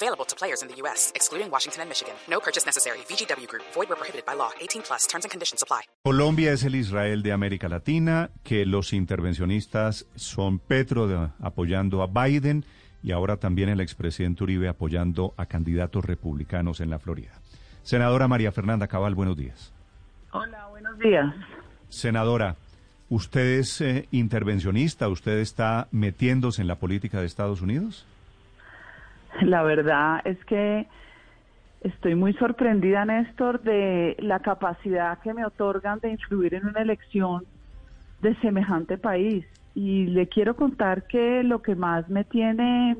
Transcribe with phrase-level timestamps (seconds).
[0.00, 2.14] Available to players in the U.S., excluding Washington and Michigan.
[2.30, 2.98] No purchase necessary.
[3.10, 3.64] VGW Group.
[3.74, 4.50] Void where prohibited by law.
[4.60, 5.06] 18 plus.
[5.08, 5.82] Terms and conditions apply.
[6.04, 12.06] Colombia es el Israel de América Latina, que los intervencionistas son Petro de- apoyando a
[12.06, 12.64] Biden
[13.02, 17.32] y ahora también el expresidente Uribe apoyando a candidatos republicanos en la Florida.
[17.82, 19.72] Senadora María Fernanda Cabal, buenos días.
[20.32, 21.34] Hola, buenos días.
[21.88, 22.54] Senadora,
[23.08, 25.08] ¿usted es eh, intervencionista?
[25.08, 28.04] ¿Usted está metiéndose en la política de Estados Unidos?
[29.42, 30.86] La verdad es que
[31.80, 37.44] estoy muy sorprendida, Néstor, de la capacidad que me otorgan de influir en una elección
[38.20, 39.44] de semejante país.
[39.74, 42.96] Y le quiero contar que lo que más me tiene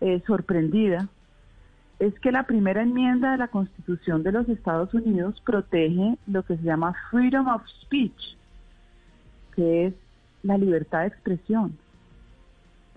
[0.00, 1.08] eh, sorprendida
[1.98, 6.56] es que la primera enmienda de la Constitución de los Estados Unidos protege lo que
[6.56, 8.36] se llama freedom of speech,
[9.54, 9.94] que es
[10.42, 11.76] la libertad de expresión,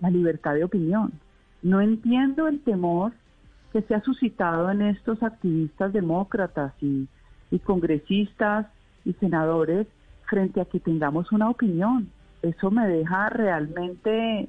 [0.00, 1.12] la libertad de opinión.
[1.62, 3.12] No entiendo el temor
[3.72, 7.08] que se ha suscitado en estos activistas demócratas y,
[7.50, 8.66] y congresistas
[9.04, 9.86] y senadores
[10.28, 12.08] frente a que tengamos una opinión.
[12.42, 14.48] Eso me deja realmente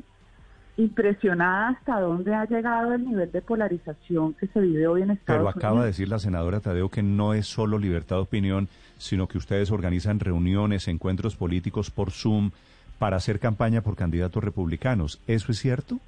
[0.77, 5.25] impresionada hasta dónde ha llegado el nivel de polarización que se vive hoy en Estados
[5.25, 5.57] Pero Unidos.
[5.57, 9.37] acaba de decir la senadora Tadeo que no es solo libertad de opinión, sino que
[9.37, 12.51] ustedes organizan reuniones, encuentros políticos por Zoom
[12.99, 15.19] para hacer campaña por candidatos republicanos.
[15.27, 15.99] ¿Eso es cierto?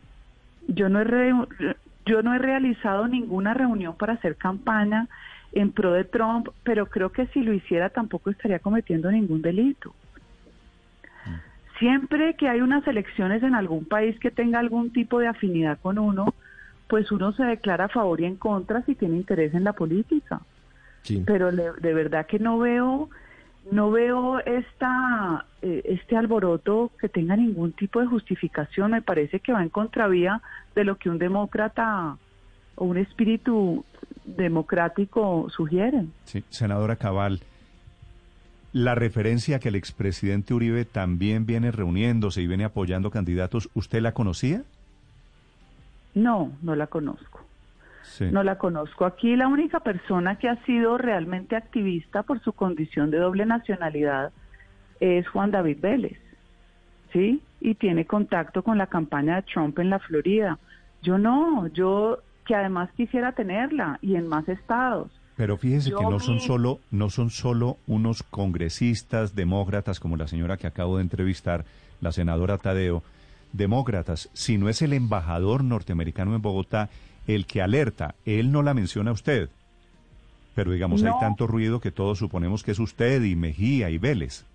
[0.67, 1.33] Yo no he re-
[2.05, 5.07] yo no he realizado ninguna reunión para hacer campaña
[5.53, 9.93] en pro de Trump, pero creo que si lo hiciera tampoco estaría cometiendo ningún delito.
[11.79, 15.97] Siempre que hay unas elecciones en algún país que tenga algún tipo de afinidad con
[15.99, 16.33] uno,
[16.87, 20.41] pues uno se declara a favor y en contra si tiene interés en la política.
[21.25, 23.09] Pero de verdad que no veo
[23.71, 28.91] no veo esta eh, este alboroto que tenga ningún tipo de justificación.
[28.91, 30.41] Me parece que va en contravía
[30.75, 32.17] de lo que un demócrata
[32.75, 33.85] o un espíritu
[34.25, 36.05] democrático sugiere.
[36.25, 37.41] Sí, senadora Cabal.
[38.73, 44.13] La referencia que el expresidente Uribe también viene reuniéndose y viene apoyando candidatos, ¿usted la
[44.13, 44.63] conocía?
[46.15, 47.45] No, no la conozco.
[48.03, 48.25] Sí.
[48.25, 49.05] No la conozco.
[49.05, 54.31] Aquí la única persona que ha sido realmente activista por su condición de doble nacionalidad
[54.99, 56.19] es Juan David Vélez,
[57.11, 57.41] ¿sí?
[57.59, 60.59] Y tiene contacto con la campaña de Trump en la Florida.
[61.01, 65.09] Yo no, yo que además quisiera tenerla y en más estados.
[65.35, 70.27] Pero fíjese Yo que no son solo no son solo unos congresistas demócratas como la
[70.27, 71.65] señora que acabo de entrevistar,
[72.01, 73.03] la senadora Tadeo,
[73.51, 76.89] demócratas, sino es el embajador norteamericano en Bogotá
[77.27, 78.15] el que alerta.
[78.25, 79.49] Él no la menciona a usted.
[80.55, 84.45] Pero digamos, hay tanto ruido que todos suponemos que es usted y Mejía y Vélez.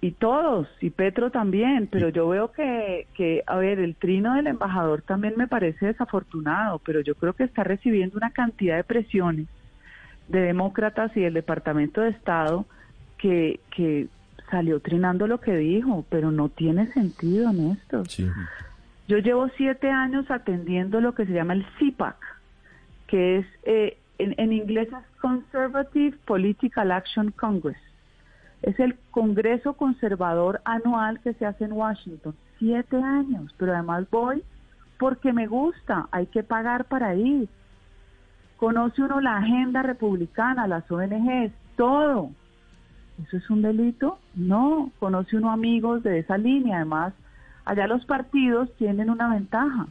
[0.00, 4.48] Y todos, y Petro también, pero yo veo que, que, a ver, el trino del
[4.48, 9.46] embajador también me parece desafortunado, pero yo creo que está recibiendo una cantidad de presiones
[10.26, 12.66] de demócratas y del Departamento de Estado
[13.16, 14.08] que, que
[14.50, 18.06] salió trinando lo que dijo, pero no tiene sentido, Néstor.
[19.12, 22.16] Yo llevo siete años atendiendo lo que se llama el CIPAC,
[23.06, 27.76] que es, eh, en, inglés es Conservative Political Action Congress.
[28.62, 32.34] Es el Congreso Conservador anual que se hace en Washington.
[32.58, 34.42] Siete años, pero además voy
[34.98, 37.50] porque me gusta, hay que pagar para ir.
[38.56, 42.30] Conoce uno la agenda republicana, las ONGs, todo.
[43.22, 44.20] ¿Eso es un delito?
[44.34, 46.76] No, conoce uno amigos de esa línea.
[46.76, 47.12] Además,
[47.64, 49.86] allá los partidos tienen una ventaja,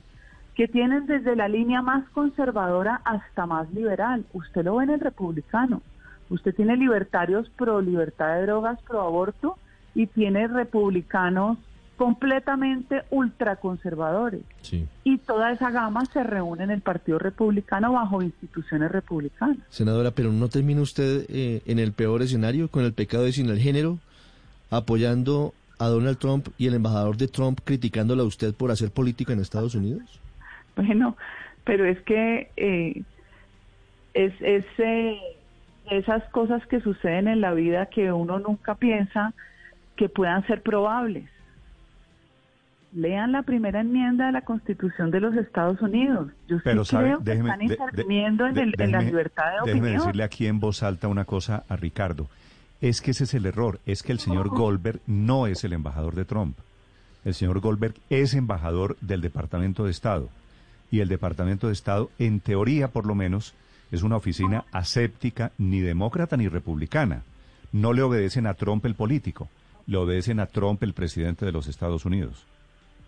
[0.56, 4.26] que tienen desde la línea más conservadora hasta más liberal.
[4.34, 5.82] Usted lo ve en el republicano.
[6.30, 9.58] Usted tiene libertarios pro libertad de drogas, pro aborto,
[9.96, 11.58] y tiene republicanos
[11.98, 14.42] completamente ultraconservadores.
[14.62, 14.88] Sí.
[15.04, 19.60] Y toda esa gama se reúne en el Partido Republicano bajo instituciones republicanas.
[19.70, 23.50] Senadora, pero ¿no termina usted eh, en el peor escenario con el pecado de sin
[23.50, 24.00] el género,
[24.72, 29.34] apoyando a Donald Trump y el embajador de Trump criticándolo a usted por hacer política
[29.34, 30.20] en Estados Unidos?
[30.76, 31.18] Bueno,
[31.64, 33.04] pero es que eh,
[34.14, 35.18] es, es eh,
[35.90, 39.34] esas cosas que suceden en la vida que uno nunca piensa
[39.96, 41.30] que puedan ser probables.
[42.94, 46.30] lean la primera enmienda de la Constitución de los Estados Unidos.
[46.50, 49.00] Yo Pero sí sabe, creo que déjeme, están de- de- interviniendo en, el- en la
[49.00, 49.98] déjeme- libertad de déjeme opinión.
[50.02, 52.28] decirle aquí en voz alta una cosa a Ricardo.
[52.82, 56.16] Es que ese es el error, es que el señor Goldberg no es el embajador
[56.16, 56.58] de Trump.
[57.24, 60.30] El señor Goldberg es embajador del Departamento de Estado.
[60.90, 63.54] Y el Departamento de Estado, en teoría por lo menos,
[63.92, 67.24] es una oficina aséptica, ni demócrata ni republicana.
[67.72, 69.50] No le obedecen a Trump el político,
[69.86, 72.46] le obedecen a Trump el presidente de los Estados Unidos,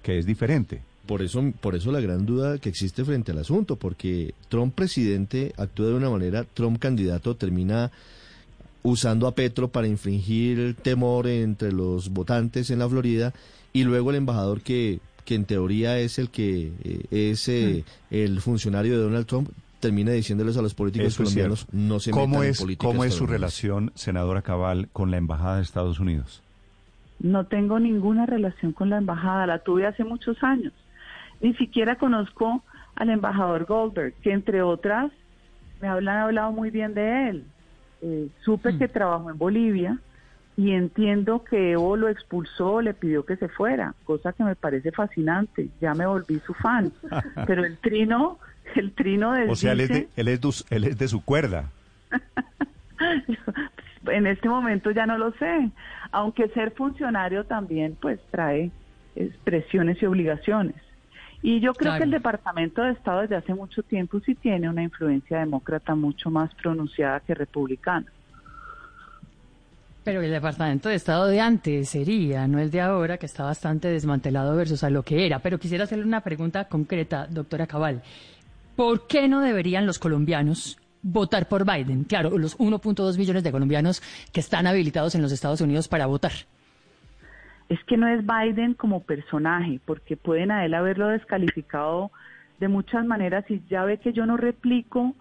[0.04, 0.82] que es diferente.
[1.06, 5.54] Por eso, por eso la gran duda que existe frente al asunto, porque Trump presidente
[5.58, 7.92] actúa de una manera, Trump candidato termina
[8.84, 13.34] usando a Petro para infringir temor entre los votantes en la Florida
[13.72, 18.42] y luego el embajador que, que en teoría es el que eh, es eh, el
[18.42, 19.50] funcionario de Donald Trump
[19.80, 23.04] termina diciéndoles a los políticos Eso colombianos no se ¿Cómo metan es, en políticas ¿Cómo
[23.04, 23.42] es su colombianas".
[23.42, 26.42] relación, senadora Cabal, con la Embajada de Estados Unidos?
[27.20, 30.74] No tengo ninguna relación con la embajada, la tuve hace muchos años.
[31.42, 32.64] Ni siquiera conozco
[32.96, 35.12] al embajador Goldberg, que entre otras
[35.82, 37.46] me hablan hablado muy bien de él.
[38.06, 39.98] Eh, supe que trabajó en Bolivia
[40.58, 44.92] y entiendo que Evo lo expulsó, le pidió que se fuera, cosa que me parece
[44.92, 45.70] fascinante.
[45.80, 46.92] Ya me volví su fan.
[47.48, 48.40] Pero el trino,
[48.76, 51.24] el trino de O sea, él es, de, él, es de- él es de su
[51.24, 51.72] cuerda.
[54.08, 55.72] en este momento ya no lo sé,
[56.12, 58.70] aunque ser funcionario también pues trae
[59.44, 60.76] presiones y obligaciones.
[61.46, 61.98] Y yo creo Claro.
[62.00, 66.30] que el Departamento de Estado desde hace mucho tiempo sí tiene una influencia demócrata mucho
[66.32, 68.06] más pronunciada que republicana.
[70.06, 73.90] Pero el Departamento de Estado de antes sería, no el de ahora, que está bastante
[73.90, 75.40] desmantelado versus a lo que era.
[75.40, 78.02] Pero quisiera hacerle una pregunta concreta, doctora Cabal.
[78.76, 82.06] ¿Por qué no deberían los colombianos votar por Biden?
[82.06, 84.02] Claro, los 1.2 millones de colombianos
[84.32, 86.32] que están habilitados en los Estados Unidos para votar.
[87.70, 92.12] Es que no es Biden como personaje, porque pueden a él haberlo descalificado
[92.60, 95.14] de muchas maneras y ya ve que yo no replico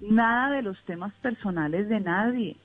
[0.00, 2.56] nada de los temas personales de nadie.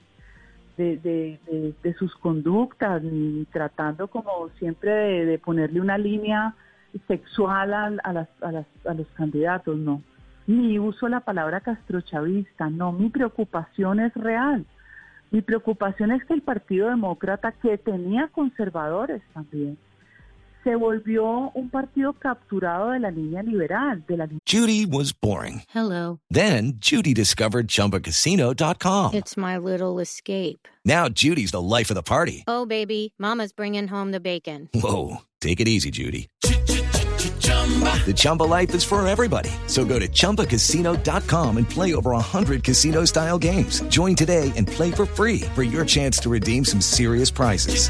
[0.77, 4.91] de, de, de- de sus conductas, ni tratando como siempre
[5.25, 6.53] de, ponerle una línea
[7.07, 10.01] sexual a, a las, a, las, a los candidatos, no.
[10.47, 12.91] Ni uso la palabra castrochavista, no.
[12.91, 14.65] Mi preocupación es real.
[15.35, 19.77] Mi preocupación es que el Partido Demócrata, que tenía conservadores también,
[20.63, 25.63] se volvió un partido capturado de la línea liberal, de la Judy was boring.
[25.73, 26.21] Hello.
[26.31, 29.13] Then Judy discovered ChumbaCasino.com.
[29.13, 30.69] It's my little escape.
[30.85, 32.45] Now Judy's the life of the party.
[32.47, 34.69] Oh, baby, Mama's bringing home the bacon.
[34.73, 36.29] Whoa, take it easy, Judy.
[38.05, 39.49] The Chumba life is for everybody.
[39.65, 43.81] So go to ChumbaCasino.com and play over 100 casino style games.
[43.89, 47.89] Join today and play for free for your chance to redeem some serious prizes.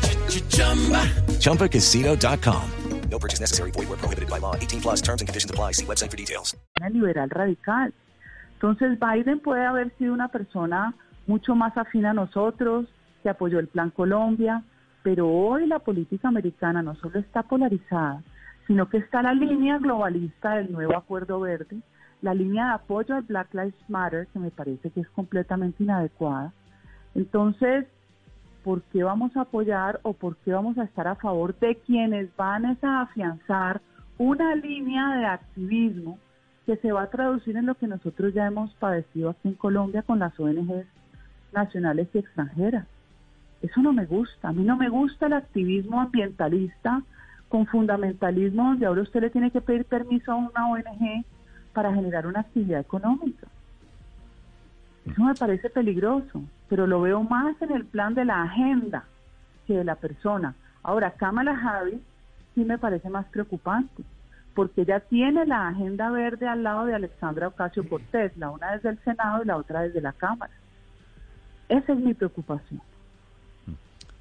[1.44, 2.72] ChumbaCasino.com.
[3.10, 3.72] No purchase necessary.
[3.72, 4.56] Void where prohibited by law.
[4.56, 5.74] 18 plus terms and conditions apply.
[5.74, 6.56] See website for details.
[6.82, 7.92] liberal radical.
[8.60, 10.96] Entonces Biden puede haber sido una persona
[11.28, 12.88] mucho más afín a nosotros,
[13.22, 14.64] que apoyó el Plan Colombia,
[15.04, 18.24] pero hoy la política americana no solo está polarizada,
[18.68, 21.78] sino que está la línea globalista del nuevo Acuerdo Verde,
[22.22, 26.54] la línea de apoyo al Black Lives Matter, que me parece que es completamente inadecuada.
[27.14, 27.86] Entonces,
[28.64, 32.36] ¿por qué vamos a apoyar o por qué vamos a estar a favor de quienes
[32.36, 33.82] van a afianzar
[34.18, 36.18] una línea de activismo
[36.66, 40.02] que se va a traducir en lo que nosotros ya hemos padecido aquí en Colombia
[40.02, 40.88] con las ONGs
[41.54, 42.88] nacionales y extranjeras?
[43.62, 44.50] Eso no me gusta.
[44.50, 47.04] A mí no me gusta el activismo ambientalista
[47.56, 51.24] con fundamentalismo donde ahora usted le tiene que pedir permiso a una ONG
[51.72, 53.48] para generar una actividad económica.
[55.06, 59.06] Eso me parece peligroso, pero lo veo más en el plan de la agenda
[59.66, 60.54] que de la persona.
[60.84, 62.02] Ahora, Kamala Harris
[62.56, 64.04] sí me parece más preocupante,
[64.54, 68.90] porque ella tiene la agenda verde al lado de Alexandra Ocasio Cortés, la una desde
[68.90, 70.52] el Senado y la otra desde la Cámara.
[71.70, 72.82] Esa es mi preocupación.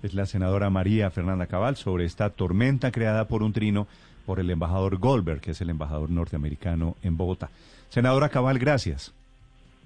[0.04, 3.86] Es la senadora María Fernanda Cabal sobre esta tormenta creada por un trino
[4.26, 7.48] por el embajador Goldberg, que es el embajador norteamericano en Bogotá.
[7.88, 9.14] Senadora Cabal, gracias.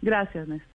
[0.02, 0.77] Gracias, Néstor.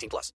[0.00, 0.32] 18 plus.